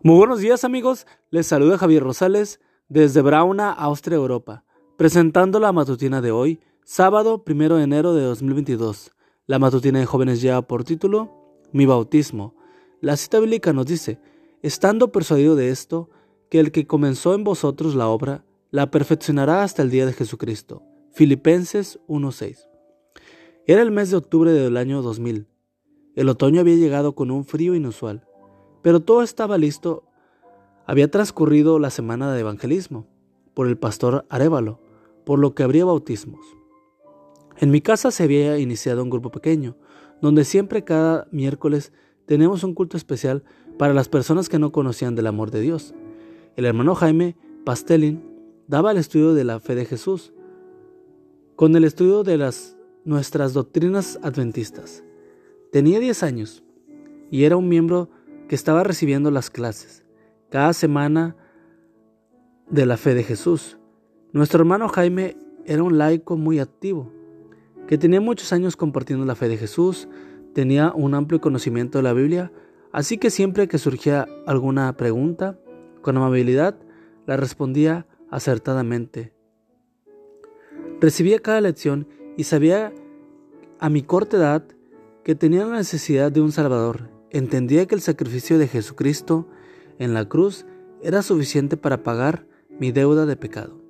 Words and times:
Muy 0.00 0.14
buenos 0.14 0.38
días 0.38 0.62
amigos, 0.62 1.08
les 1.32 1.48
saluda 1.48 1.76
Javier 1.76 2.04
Rosales 2.04 2.60
desde 2.88 3.20
Brauna, 3.20 3.72
Austria, 3.72 4.14
Europa, 4.14 4.64
presentando 4.96 5.58
la 5.58 5.72
matutina 5.72 6.20
de 6.20 6.30
hoy, 6.30 6.60
sábado 6.84 7.42
1 7.44 7.76
de 7.78 7.82
enero 7.82 8.14
de 8.14 8.22
2022. 8.22 9.10
La 9.46 9.58
matutina 9.58 9.98
de 9.98 10.06
jóvenes 10.06 10.40
lleva 10.40 10.62
por 10.62 10.84
título 10.84 11.58
Mi 11.72 11.84
bautismo. 11.84 12.54
La 13.00 13.16
cita 13.16 13.40
bíblica 13.40 13.72
nos 13.72 13.86
dice, 13.86 14.20
estando 14.62 15.10
persuadido 15.10 15.56
de 15.56 15.70
esto, 15.70 16.08
que 16.48 16.60
el 16.60 16.70
que 16.70 16.86
comenzó 16.86 17.34
en 17.34 17.42
vosotros 17.42 17.96
la 17.96 18.06
obra, 18.06 18.44
la 18.70 18.92
perfeccionará 18.92 19.64
hasta 19.64 19.82
el 19.82 19.90
día 19.90 20.06
de 20.06 20.12
Jesucristo. 20.12 20.84
Filipenses 21.10 21.98
1.6. 22.06 22.68
Era 23.66 23.82
el 23.82 23.90
mes 23.90 24.10
de 24.10 24.18
octubre 24.18 24.52
del 24.52 24.76
año 24.76 25.02
2000. 25.02 25.48
El 26.14 26.28
otoño 26.28 26.60
había 26.60 26.76
llegado 26.76 27.16
con 27.16 27.32
un 27.32 27.44
frío 27.44 27.74
inusual, 27.74 28.27
pero 28.82 29.00
todo 29.00 29.22
estaba 29.22 29.58
listo. 29.58 30.04
Había 30.86 31.10
transcurrido 31.10 31.78
la 31.78 31.90
semana 31.90 32.32
de 32.32 32.40
evangelismo 32.40 33.06
por 33.54 33.66
el 33.66 33.76
pastor 33.76 34.24
Arevalo, 34.28 34.80
por 35.24 35.38
lo 35.38 35.54
que 35.54 35.62
habría 35.62 35.84
bautismos. 35.84 36.44
En 37.58 37.70
mi 37.70 37.80
casa 37.80 38.10
se 38.10 38.22
había 38.22 38.58
iniciado 38.58 39.02
un 39.02 39.10
grupo 39.10 39.30
pequeño, 39.30 39.76
donde 40.22 40.44
siempre 40.44 40.84
cada 40.84 41.26
miércoles 41.32 41.92
tenemos 42.26 42.62
un 42.62 42.74
culto 42.74 42.96
especial 42.96 43.42
para 43.78 43.94
las 43.94 44.08
personas 44.08 44.48
que 44.48 44.58
no 44.58 44.72
conocían 44.72 45.14
del 45.14 45.26
amor 45.26 45.50
de 45.50 45.60
Dios. 45.60 45.94
El 46.56 46.66
hermano 46.66 46.94
Jaime 46.94 47.36
Pastelin 47.64 48.22
daba 48.66 48.92
el 48.92 48.98
estudio 48.98 49.34
de 49.34 49.44
la 49.44 49.60
fe 49.60 49.74
de 49.74 49.86
Jesús, 49.86 50.32
con 51.56 51.74
el 51.74 51.84
estudio 51.84 52.22
de 52.22 52.38
las 52.38 52.76
nuestras 53.04 53.54
doctrinas 53.54 54.18
adventistas. 54.22 55.02
Tenía 55.72 55.98
10 55.98 56.22
años 56.22 56.62
y 57.30 57.44
era 57.44 57.56
un 57.56 57.68
miembro 57.68 58.10
que 58.48 58.54
estaba 58.54 58.82
recibiendo 58.82 59.30
las 59.30 59.50
clases 59.50 60.04
cada 60.50 60.72
semana 60.72 61.36
de 62.70 62.86
la 62.86 62.96
fe 62.96 63.14
de 63.14 63.22
Jesús. 63.22 63.78
Nuestro 64.32 64.60
hermano 64.60 64.88
Jaime 64.88 65.36
era 65.64 65.82
un 65.82 65.98
laico 65.98 66.36
muy 66.36 66.58
activo, 66.58 67.12
que 67.86 67.98
tenía 67.98 68.20
muchos 68.20 68.52
años 68.52 68.76
compartiendo 68.76 69.24
la 69.24 69.34
fe 69.34 69.48
de 69.48 69.56
Jesús, 69.56 70.08
tenía 70.54 70.92
un 70.94 71.14
amplio 71.14 71.40
conocimiento 71.40 71.98
de 71.98 72.04
la 72.04 72.12
Biblia, 72.12 72.52
así 72.92 73.18
que 73.18 73.30
siempre 73.30 73.68
que 73.68 73.78
surgía 73.78 74.26
alguna 74.46 74.96
pregunta, 74.96 75.58
con 76.02 76.16
amabilidad, 76.16 76.78
la 77.26 77.36
respondía 77.36 78.06
acertadamente. 78.30 79.32
Recibía 81.00 81.38
cada 81.38 81.60
lección 81.60 82.08
y 82.36 82.44
sabía 82.44 82.92
a 83.78 83.90
mi 83.90 84.02
corta 84.02 84.36
edad 84.36 84.64
que 85.22 85.34
tenía 85.34 85.64
la 85.66 85.76
necesidad 85.76 86.32
de 86.32 86.40
un 86.40 86.52
Salvador. 86.52 87.17
Entendía 87.30 87.86
que 87.86 87.94
el 87.94 88.00
sacrificio 88.00 88.58
de 88.58 88.68
Jesucristo 88.68 89.46
en 89.98 90.14
la 90.14 90.26
cruz 90.26 90.64
era 91.02 91.22
suficiente 91.22 91.76
para 91.76 92.02
pagar 92.02 92.46
mi 92.78 92.90
deuda 92.90 93.26
de 93.26 93.36
pecado. 93.36 93.80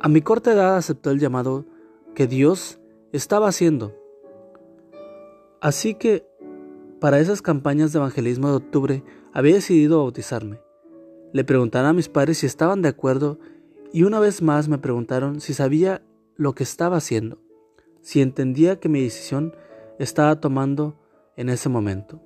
A 0.00 0.08
mi 0.08 0.20
corta 0.20 0.52
edad 0.52 0.76
aceptó 0.76 1.10
el 1.10 1.18
llamado 1.18 1.64
que 2.14 2.26
Dios 2.26 2.78
estaba 3.12 3.48
haciendo. 3.48 3.94
Así 5.60 5.94
que 5.94 6.26
para 7.00 7.18
esas 7.20 7.42
campañas 7.42 7.92
de 7.92 7.98
evangelismo 7.98 8.48
de 8.50 8.56
octubre 8.56 9.04
había 9.32 9.54
decidido 9.54 9.98
bautizarme. 9.98 10.60
Le 11.32 11.42
preguntaron 11.42 11.90
a 11.90 11.92
mis 11.92 12.08
padres 12.08 12.38
si 12.38 12.46
estaban 12.46 12.82
de 12.82 12.90
acuerdo 12.90 13.38
y 13.92 14.04
una 14.04 14.20
vez 14.20 14.42
más 14.42 14.68
me 14.68 14.78
preguntaron 14.78 15.40
si 15.40 15.54
sabía 15.54 16.02
lo 16.36 16.54
que 16.54 16.62
estaba 16.62 16.98
haciendo, 16.98 17.38
si 18.00 18.20
entendía 18.20 18.78
que 18.78 18.88
mi 18.88 19.02
decisión 19.02 19.54
estaba 19.98 20.40
tomando 20.40 20.96
en 21.36 21.48
ese 21.48 21.68
momento. 21.68 22.20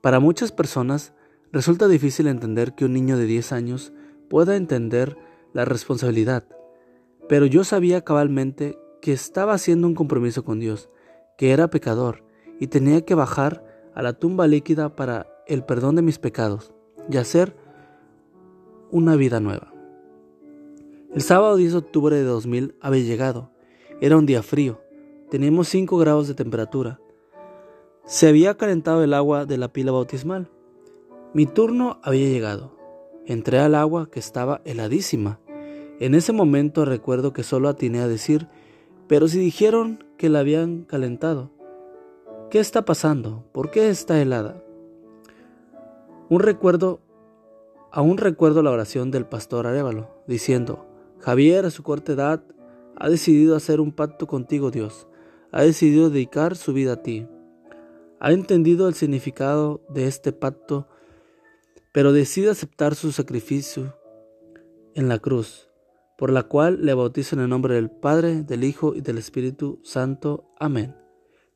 Para 0.00 0.20
muchas 0.20 0.52
personas 0.52 1.12
resulta 1.52 1.88
difícil 1.88 2.26
entender 2.26 2.74
que 2.74 2.84
un 2.84 2.92
niño 2.92 3.16
de 3.16 3.26
10 3.26 3.52
años 3.52 3.92
pueda 4.28 4.56
entender 4.56 5.16
la 5.52 5.64
responsabilidad, 5.64 6.44
pero 7.28 7.46
yo 7.46 7.64
sabía 7.64 8.02
cabalmente 8.02 8.78
que 9.00 9.12
estaba 9.12 9.54
haciendo 9.54 9.86
un 9.86 9.94
compromiso 9.94 10.44
con 10.44 10.60
Dios, 10.60 10.90
que 11.36 11.52
era 11.52 11.70
pecador 11.70 12.24
y 12.60 12.66
tenía 12.66 13.04
que 13.04 13.14
bajar 13.14 13.64
a 13.94 14.02
la 14.02 14.12
tumba 14.12 14.46
líquida 14.46 14.94
para 14.94 15.26
el 15.46 15.64
perdón 15.64 15.96
de 15.96 16.02
mis 16.02 16.18
pecados 16.18 16.72
y 17.10 17.16
hacer 17.16 17.56
una 18.90 19.16
vida 19.16 19.40
nueva. 19.40 19.72
El 21.14 21.22
sábado 21.22 21.56
10 21.56 21.72
de 21.72 21.78
octubre 21.78 22.16
de 22.16 22.22
2000 22.22 22.76
había 22.80 23.02
llegado. 23.02 23.50
Era 24.00 24.16
un 24.16 24.26
día 24.26 24.42
frío. 24.42 24.80
Teníamos 25.30 25.68
5 25.68 25.96
grados 25.96 26.28
de 26.28 26.34
temperatura. 26.34 27.00
Se 28.08 28.26
había 28.26 28.56
calentado 28.56 29.04
el 29.04 29.12
agua 29.12 29.44
de 29.44 29.58
la 29.58 29.68
pila 29.68 29.92
bautismal. 29.92 30.48
Mi 31.34 31.44
turno 31.44 32.00
había 32.02 32.26
llegado. 32.26 32.74
Entré 33.26 33.58
al 33.58 33.74
agua 33.74 34.08
que 34.10 34.18
estaba 34.18 34.62
heladísima. 34.64 35.40
En 36.00 36.14
ese 36.14 36.32
momento 36.32 36.86
recuerdo 36.86 37.34
que 37.34 37.42
solo 37.42 37.68
atiné 37.68 38.00
a 38.00 38.08
decir, 38.08 38.48
pero 39.08 39.28
si 39.28 39.38
dijeron 39.38 40.04
que 40.16 40.30
la 40.30 40.38
habían 40.38 40.84
calentado, 40.84 41.50
¿qué 42.50 42.60
está 42.60 42.86
pasando? 42.86 43.44
¿Por 43.52 43.70
qué 43.70 43.90
está 43.90 44.22
helada? 44.22 44.64
Un 46.30 46.40
recuerdo, 46.40 47.00
aún 47.92 48.16
recuerdo 48.16 48.62
la 48.62 48.70
oración 48.70 49.10
del 49.10 49.26
pastor 49.26 49.66
Arevalo, 49.66 50.08
diciendo, 50.26 50.86
Javier 51.18 51.66
a 51.66 51.70
su 51.70 51.82
corta 51.82 52.12
edad 52.12 52.42
ha 52.96 53.10
decidido 53.10 53.54
hacer 53.54 53.82
un 53.82 53.92
pacto 53.92 54.26
contigo 54.26 54.70
Dios, 54.70 55.06
ha 55.52 55.60
decidido 55.60 56.08
dedicar 56.08 56.56
su 56.56 56.72
vida 56.72 56.94
a 56.94 57.02
ti 57.02 57.28
ha 58.20 58.32
entendido 58.32 58.88
el 58.88 58.94
significado 58.94 59.84
de 59.88 60.06
este 60.06 60.32
pacto, 60.32 60.88
pero 61.92 62.12
decide 62.12 62.50
aceptar 62.50 62.94
su 62.94 63.12
sacrificio 63.12 63.96
en 64.94 65.08
la 65.08 65.18
cruz, 65.18 65.68
por 66.16 66.30
la 66.32 66.42
cual 66.42 66.84
le 66.84 66.94
bautizo 66.94 67.36
en 67.36 67.42
el 67.42 67.48
nombre 67.48 67.74
del 67.74 67.90
Padre, 67.90 68.42
del 68.42 68.64
Hijo 68.64 68.94
y 68.94 69.00
del 69.00 69.18
Espíritu 69.18 69.80
Santo. 69.84 70.50
Amén. 70.58 70.96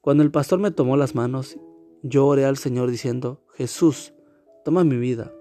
Cuando 0.00 0.22
el 0.22 0.30
pastor 0.30 0.58
me 0.60 0.70
tomó 0.70 0.96
las 0.96 1.14
manos, 1.14 1.58
yo 2.02 2.26
oré 2.26 2.44
al 2.44 2.56
Señor 2.56 2.90
diciendo, 2.90 3.44
Jesús, 3.54 4.12
toma 4.64 4.84
mi 4.84 4.96
vida 4.96 5.32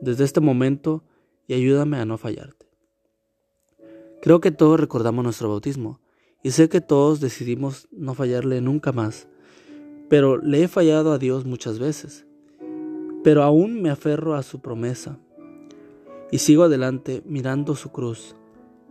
desde 0.00 0.24
este 0.24 0.40
momento 0.40 1.04
y 1.46 1.54
ayúdame 1.54 1.98
a 1.98 2.04
no 2.04 2.18
fallarte. 2.18 2.66
Creo 4.20 4.40
que 4.40 4.50
todos 4.50 4.78
recordamos 4.78 5.24
nuestro 5.24 5.48
bautismo 5.48 6.00
y 6.42 6.50
sé 6.50 6.68
que 6.68 6.80
todos 6.80 7.20
decidimos 7.20 7.88
no 7.90 8.14
fallarle 8.14 8.60
nunca 8.60 8.92
más 8.92 9.28
pero 10.12 10.36
le 10.36 10.62
he 10.62 10.68
fallado 10.68 11.10
a 11.12 11.18
Dios 11.18 11.46
muchas 11.46 11.78
veces. 11.78 12.26
Pero 13.24 13.42
aún 13.42 13.80
me 13.80 13.88
aferro 13.88 14.34
a 14.34 14.42
su 14.42 14.60
promesa 14.60 15.18
y 16.30 16.36
sigo 16.36 16.64
adelante 16.64 17.22
mirando 17.24 17.74
su 17.76 17.92
cruz 17.92 18.36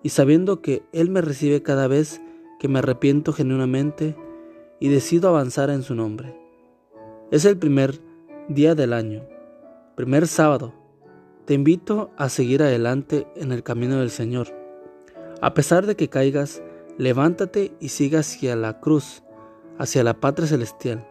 y 0.01 0.09
sabiendo 0.09 0.63
que 0.63 0.81
Él 0.93 1.11
me 1.11 1.21
recibe 1.21 1.61
cada 1.61 1.85
vez 1.85 2.23
que 2.59 2.67
me 2.67 2.79
arrepiento 2.79 3.33
genuinamente 3.33 4.15
y 4.79 4.89
decido 4.89 5.29
avanzar 5.29 5.69
en 5.69 5.83
su 5.83 5.93
nombre. 5.93 6.35
Es 7.29 7.45
el 7.45 7.55
primer 7.55 7.99
día 8.49 8.73
del 8.73 8.91
año, 8.91 9.21
primer 9.93 10.25
sábado. 10.25 10.73
Te 11.45 11.53
invito 11.53 12.09
a 12.17 12.29
seguir 12.29 12.63
adelante 12.63 13.27
en 13.35 13.51
el 13.51 13.61
camino 13.61 13.99
del 13.99 14.09
Señor. 14.09 14.47
A 15.39 15.53
pesar 15.53 15.85
de 15.85 15.95
que 15.95 16.09
caigas, 16.09 16.63
levántate 16.97 17.73
y 17.79 17.89
siga 17.89 18.21
hacia 18.21 18.55
la 18.55 18.79
cruz, 18.79 19.21
hacia 19.77 20.03
la 20.03 20.19
patria 20.19 20.47
celestial. 20.47 21.10